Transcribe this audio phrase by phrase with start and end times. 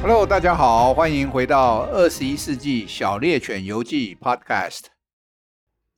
[0.00, 4.84] Hello，大家好，欢迎回到二十一世纪小猎犬游记 Podcast。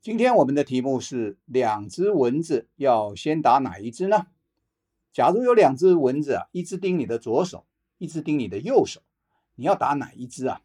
[0.01, 4.29] 今天我们的题目是：两只蚊子要先打哪一只呢？
[5.13, 7.67] 假如有两只蚊子啊，一只叮你的左手，
[7.99, 9.03] 一只叮你的右手，
[9.57, 10.63] 你要打哪一只啊？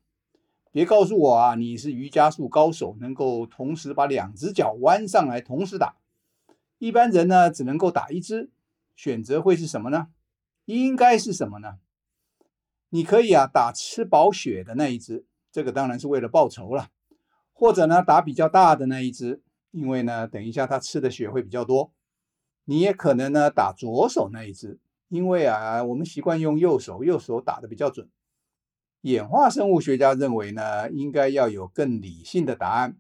[0.72, 5.96] 别告诉我啊，你是瑜伽术高手，能够同时把两只脚弯上来同时打。
[6.78, 8.50] 一般人呢，只能够打一只，
[8.96, 10.08] 选择会是什么呢？
[10.64, 11.80] 应该是什么呢？
[12.90, 16.90] 你可以啊打吃饱血的那一只，这个当然是为了报仇了，
[17.52, 21.92] 或者呢打比较大的那一只，因为呢等一下它吃的血会比较多。
[22.66, 28.10] 你也可能呢打左手那一只，因为啊我们习惯用右手，右手打的比较准。
[29.02, 32.98] 演化生物学家认为呢，应该要有更理性的答案。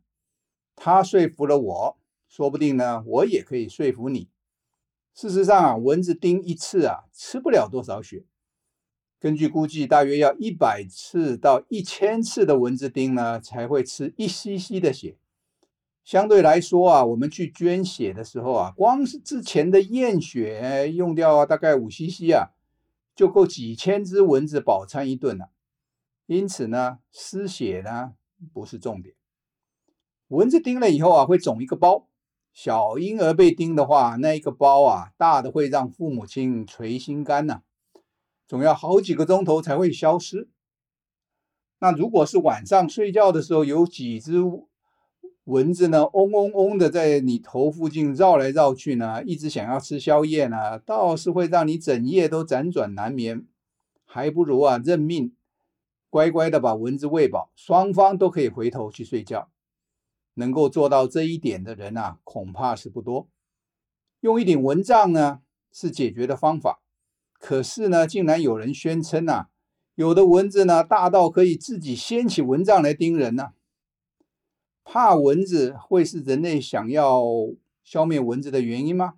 [0.75, 4.29] 他说服了我，说不定呢我也可以说服你。
[5.15, 8.25] 事实上啊，蚊子叮一次啊吃不了多少血。
[9.25, 15.17] 根据估计，大约要一百次到一千次的蚊子叮呢，才会吃一 cc 的血。
[16.03, 22.53] 相对来说啊，我们去捐血的时候啊，光是之前的验血用掉大概五 cc 啊，
[23.15, 25.49] 就够几千只蚊子饱餐一顿了。
[26.27, 28.13] 因此呢，失血呢
[28.53, 29.15] 不是重点。
[30.27, 32.07] 蚊子叮了以后啊，会肿一个包。
[32.53, 37.63] 小婴儿被叮的话，那一个包啊，大的会让父母亲捶心肝呐。
[38.47, 40.49] 总要好几个钟头才会消失。
[41.79, 44.41] 那如果是晚上睡觉的时候，有几只
[45.43, 53.45] 蚊子呢，嗡嗡嗡的在你头附近绕来绕去呢，一直想要吃宵夜呢，倒是会让你整夜都辗转难眠。
[54.05, 55.35] 还不如啊认命，
[56.09, 59.51] 乖乖的把蚊子喂饱，双方都可以回头去睡觉。
[60.35, 63.27] 能够做到这一点的人啊，恐怕是不多。
[64.21, 65.41] 用一顶蚊帐呢，
[65.71, 66.81] 是解决的方法。
[67.47, 69.49] 可是呢，竟然有人宣称啊，
[69.93, 73.51] 有的蚊子呢大到可以自己掀起蚊帐来叮人呢、
[74.83, 77.23] 怕蚊子会是人类想要
[77.83, 79.13] 消灭蚊子的原因吗？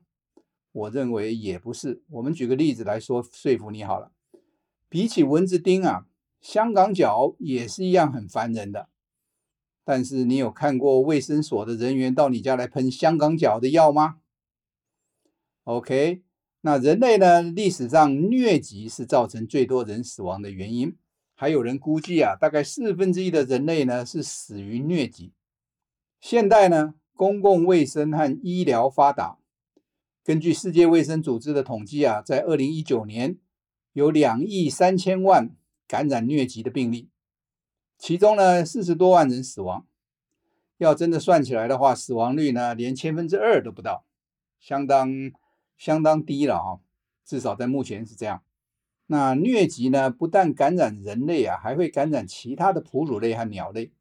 [0.74, 2.04] 我认为也不是。
[2.10, 4.12] 我们举个例子来说说服你好了。
[4.90, 6.06] 比起蚊子叮啊，
[6.42, 8.90] 香港脚也是一样很烦人的。
[9.86, 14.18] 但是你有看过卫生所的人员到你家来喷香港脚的药吗
[15.64, 16.27] ？OK。
[16.62, 17.42] 那人类呢？
[17.44, 20.98] 历史上疟疾是造成最多人死亡的原因。
[21.36, 25.34] 还有人估计啊，大概四分之一的人类呢是死于疟疾。
[26.20, 29.38] 现代呢，公共卫生和医疗发达。
[30.24, 33.38] 根据世界卫生组织的统计啊，在二零一九年
[33.94, 35.56] 有两亿三千万
[35.88, 37.08] 感染疟疾的病例，
[38.00, 39.86] 其中呢四十多万人死亡。
[40.80, 44.04] 要真的算起来的话，死亡率呢连千分之二都不到，
[44.60, 45.32] 相当。
[45.78, 46.80] 相当低了啊，
[47.24, 48.44] 至少在目前是这样。
[49.06, 53.92] 那疟疾呢，不但感染人类啊，还会感染其他的哺乳类和鸟类。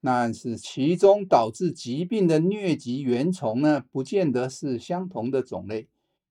[0.00, 5.88] 那是其中导致疾病的疟疾原虫呢，不见得是相同的种类。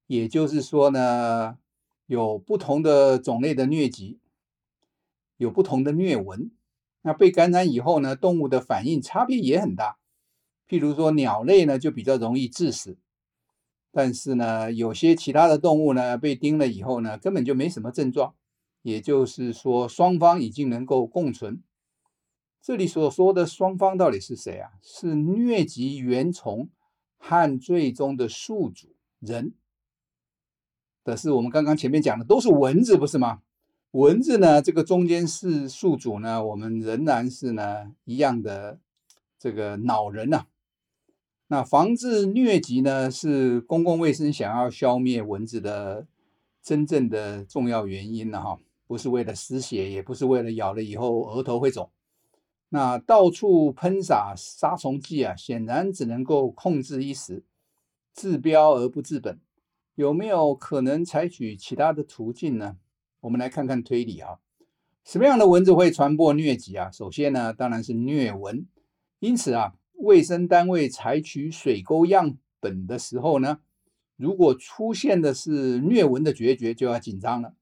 [0.07, 1.57] 也就是说呢，
[2.07, 4.19] 有不同的种类的疟疾，
[5.37, 6.51] 有不同的疟蚊。
[7.01, 9.97] 那被感染以后呢，动物的反应差别也很大。
[10.67, 12.97] 譬如说鸟类呢，就比较容易致死。
[13.91, 18.35] 但是呢，有些其他的动物呢，被叮了以后呢，根本就没什么症状。
[18.81, 21.61] 也就是说，双方已经能够共存。
[22.61, 24.71] 这里所说的双方到底是谁啊？
[24.81, 26.69] 是疟疾原虫
[27.17, 29.53] 和最终的宿主人。
[31.03, 33.41] 可是我们刚刚前面讲的都是蚊子，不是吗？
[33.91, 38.79] 蚊子呢，这个中间是宿主呢，我们仍然是呢一样的
[39.37, 40.47] 这个恼人呐、啊。
[41.51, 46.05] 那防治疟疾呢，是公共卫生想要消灭蚊子的
[46.61, 51.89] 真正的重要原因了哈，不是为了失血，也不是为了咬了以后额头会肿。
[52.69, 57.43] 那到处喷洒杀虫剂啊，显然只能够控制一时，
[58.13, 59.39] 治标而不治本。
[59.95, 62.77] 有没有可能采取其他的途径呢？
[63.21, 64.37] 我们来看看推理啊，
[65.03, 66.91] 什么样的蚊子会传播疟疾啊？
[66.91, 68.67] 首先呢，当然是疟蚊，
[69.19, 69.73] 因此啊。
[69.99, 73.59] 卫生单位采取水沟样本的时候呢，
[74.15, 77.53] 如果出现的是疟蚊的决绝，就要紧张了。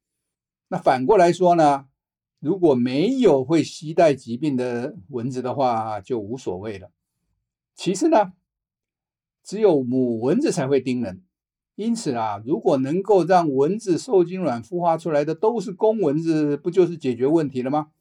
[0.70, 1.88] 那反过来说呢，
[2.40, 6.92] 如果没有会携带疾病的蚊子的话，就无所谓了。
[7.76, 8.34] 其次呢，
[9.44, 11.24] 只有母蚊子才会叮人，
[11.76, 17.92] 因此啊，如果能够让蚊子受精卵孵化出来的都是公蚊子，不就是解决问题了吗？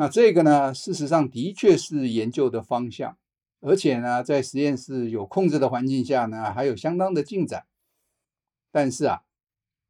[0.00, 3.18] 那这个呢，事实上的确是研究的方向，
[3.60, 7.66] 而且呢，在实验室有控制的环境下呢，还有相当的进展。
[8.70, 9.22] 但是啊，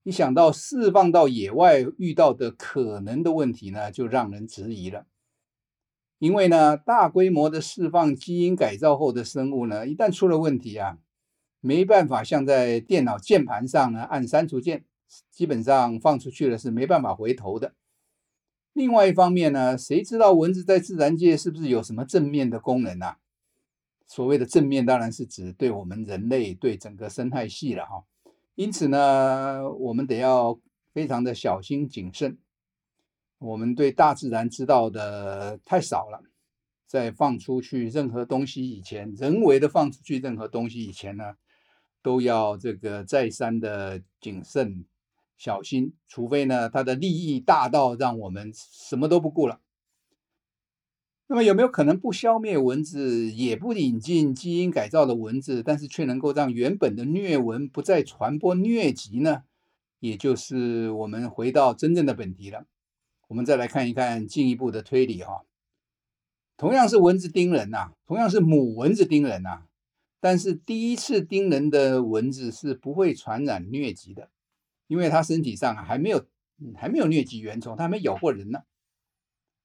[0.05, 5.05] 一想到释放到野外遇到的可能的问题呢，就让人质疑了。
[6.19, 10.97] 因为呢，大规模的释放基因改造后的生物呢，一旦出了问题啊，
[11.61, 14.87] 没办法像在电脑键盘上呢按删除键，
[15.31, 17.75] 基本上放出去了是没办法回头的。
[18.79, 23.19] 另外一方面呢，谁知道蚊子在自然界是不是有什么正面的功能啊？
[24.07, 28.05] 所谓的正面当然是指对我们人类、对整个生态系了哈。
[28.55, 30.61] 因此呢，我们得要
[30.93, 32.39] 非常的小心谨慎。
[33.39, 36.23] 我们对大自然知道的太少了，
[36.87, 41.35] 在放出去任何东西以前，人为的放出去任何东西以前呢，
[42.01, 44.85] 都要这个再三的谨慎
[45.39, 49.61] 小心，除非呢，它的利益大到让我们什么都不顾了。
[51.29, 59.45] 那么有没有可能不消灭蚊子，也不引进基因改造的蚊子，但是却能够让原本的疟蚊不再传播疟疾呢？
[60.01, 62.67] 也就是我们回到真正的本题了。
[63.29, 65.43] 我们再来看一看进一步的推理哈，
[66.57, 69.65] 同样是蚊子叮人呐，同样是母蚊子叮人呐，
[70.19, 74.31] 但是第一次叮人的蚊子是不会传染疟疾的，
[74.89, 76.27] 因为它身体上还没有
[76.75, 78.65] 还没有疟疾原虫，它还没咬过人呢。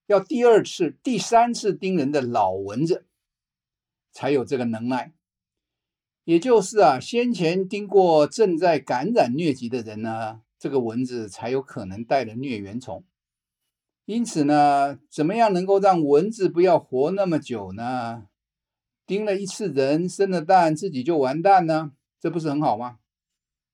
[0.06, 3.08] 要第二次、第三次叮人的老蚊子
[4.12, 5.14] 才有这个能耐，
[6.26, 13.04] 也就是啊，先前叮过正在感染疟疾的人呢，这个蚊子才有可能带了疟原虫。
[14.06, 18.28] 因此呢，怎么样能够让蚊子不要活那么久呢？
[19.06, 21.94] 叮了一次人，生了蛋，自己就完蛋呢？
[22.20, 23.00] 这不是很好吗？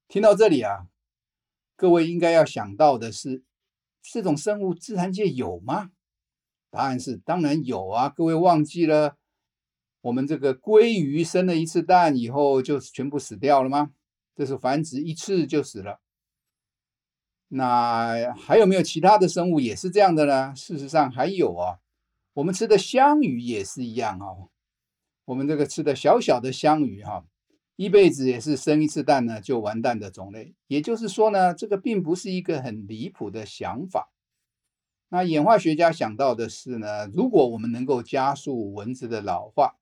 [0.08, 0.88] 听到这里啊，
[1.80, 3.42] 各位应该要想到的是，
[4.02, 5.92] 这种生物自然界有吗？
[6.70, 8.10] 答案是当然有啊。
[8.10, 9.16] 各位忘记了，
[10.02, 13.92] 我们这个鲑鱼生了一次蛋以后就全部死掉了吗？
[14.36, 16.02] 这是繁殖一次就死了。
[17.48, 20.54] 那还有没有其他的生物也是这样的呢？
[20.54, 21.80] 事实上还有啊，
[22.34, 24.52] 我们吃的香鱼也是一样啊。
[25.24, 27.24] 我们这个吃的小小的香鱼哈，
[27.80, 30.54] 一辈子也是生一次蛋呢就完蛋的种类。
[30.68, 34.12] 也就是说呢，这个并不是一个很离谱的想法。
[35.08, 39.78] 那演化学家想到的是呢，如果我们能够加速蚊子的老化，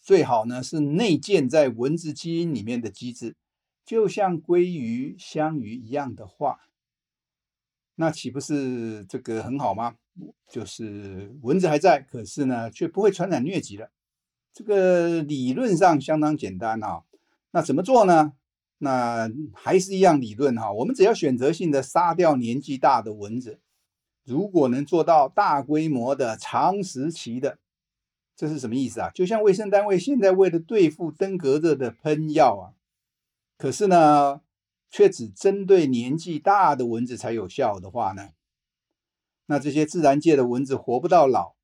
[0.00, 3.36] 最好呢是内建在蚊子基因里面的机制。
[3.84, 6.58] 就像鲑鱼、香鱼一样的话，
[7.94, 9.94] 那岂不是这个很好吗？
[10.48, 13.92] 就是蚊子还在，可是呢，却不会传染疟疾了。
[14.52, 17.02] 这个理论上相当简单啊。
[17.52, 18.32] 那怎么做呢？
[18.78, 20.72] 那还是一样理论哈。
[20.72, 23.60] 我们只要选择性的杀掉年纪大的蚊子，
[24.24, 27.58] 如果能做到大规模的、长时期的，
[28.34, 29.10] 这是什么意思啊？
[29.10, 32.64] 就像卫生单位现在为了对付登革热的喷药啊。
[33.58, 34.40] 可是呢，
[34.88, 38.30] 却只针对年纪大的蚊子才有效的话呢，
[39.44, 41.54] 那这些自然界的蚊子活不到老，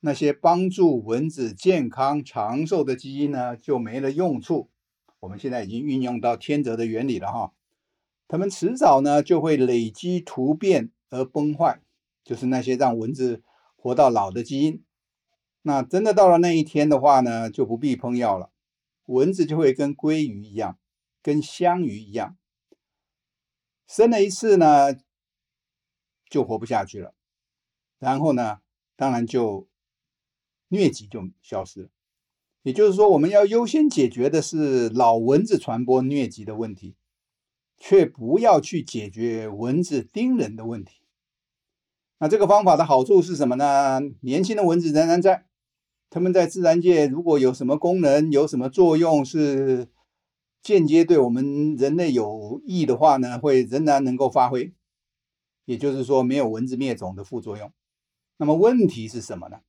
[0.00, 4.70] 那些帮助蚊子健康长寿的基因呢，就没了用处。
[5.20, 7.52] 我们现在已经运用到天择的原理了哈，
[8.28, 11.80] 它们迟早呢就会累积突变而崩坏，
[12.24, 13.42] 就是那些让蚊子
[13.76, 14.84] 活到老的基因。
[15.62, 18.50] 那真的到了那一天的话呢，就不必喷药了，
[19.06, 20.78] 蚊子就会跟鲑鱼一样。
[21.20, 22.38] 跟香鱼一样，
[23.86, 24.94] 生了一次呢，
[26.30, 27.12] 就活不下去了。
[27.98, 28.60] 然后呢，
[28.96, 29.68] 当然就
[30.70, 31.88] 疟疾就消失了。
[32.62, 36.96] 也就是说，我们要优先解决的是老蚊子传播疟疾的问题，
[37.76, 41.00] 却不要去解决蚊子叮人的问题。
[42.18, 44.00] 那这个方法的好处是什么呢？
[44.20, 45.46] 年轻的蚊子仍然在，
[46.10, 49.88] 它们在自然界如果有什么功能、有什么作用是。
[50.60, 54.74] 间接对我们人类有益的话呢，会仍然能够发挥，
[55.64, 57.72] 也就是说没有蚊子灭种的副作用。
[58.38, 59.60] 那么问题是什么呢？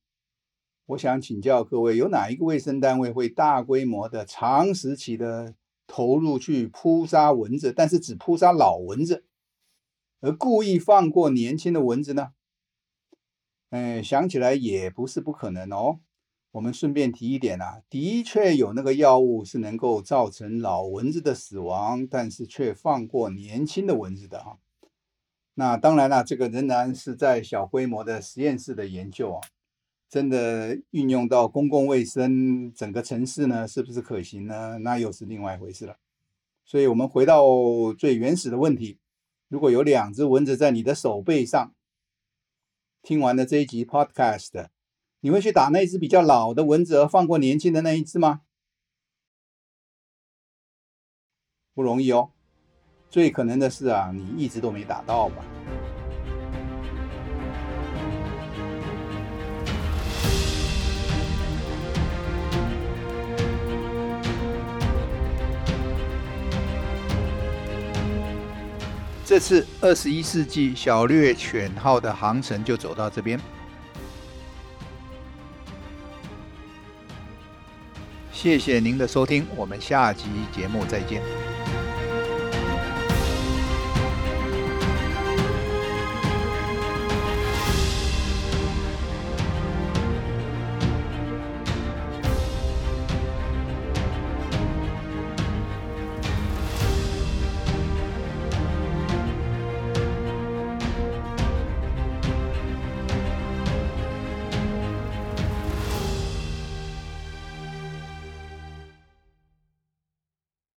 [0.90, 5.54] 我想请教各位，有哪一个卫生单位会大规模的、长时期的
[5.86, 9.24] 投入去扑杀蚊子，但是只扑杀老蚊子，
[10.20, 12.32] 而故意放过年轻的蚊子呢？
[13.68, 16.00] 哎，想起来也不是不可能哦。
[16.52, 24.58] 我们顺便提一点啊，的确有那个药物是能够造成老蚊子的死亡，但是却放过年轻的蚊子的哈。
[25.54, 29.40] 那当然了，这个仍然是在小规模的实验室的研究啊，
[30.10, 34.78] 真的运用到公共卫生整个城市呢，是不是可行呢？
[34.78, 35.96] 那又是另外一回事了。
[36.64, 37.44] 所以，我们回到
[37.96, 38.98] 最原始的问题：
[39.46, 41.72] 如果有两只蚊子在你的手背上，
[43.02, 44.68] 听完了这一集 Podcast。
[45.20, 48.40] 你会去打那只比较老的蚊子，而放过年轻的那一只吗？
[51.72, 52.32] 不容易哦。
[53.08, 55.59] 最可能的是啊，你一直都没打到吧。
[69.30, 73.38] 这次二十一世纪小猎犬号的航程就走到这边，
[78.32, 81.22] 谢谢您的收听，我们下集节目再见。